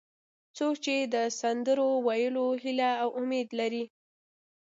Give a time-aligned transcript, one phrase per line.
[0.57, 3.83] څوک چې د سندرو ویلو هیله او امید لري.